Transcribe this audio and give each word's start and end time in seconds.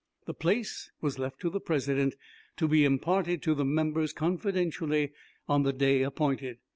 The 0.25 0.33
place 0.33 0.89
was 0.99 1.19
left 1.19 1.39
to 1.41 1.51
the 1.51 1.59
President, 1.59 2.15
to 2.57 2.67
be 2.67 2.85
imparted 2.85 3.43
to 3.43 3.53
the 3.53 3.63
members 3.63 4.13
confidentially 4.13 5.11
on 5.47 5.61
the 5.61 5.73
day 5.73 6.01
appointed. 6.01 6.57